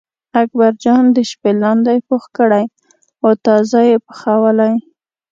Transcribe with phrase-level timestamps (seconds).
[0.41, 2.65] اکبرجان د شپې لاندی پوخ کړی
[3.23, 4.73] و تازه یې پخولی.